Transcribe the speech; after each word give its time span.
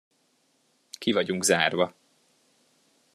Ki 0.91 1.11
vagyunk 1.11 1.43
zárva. 1.43 1.95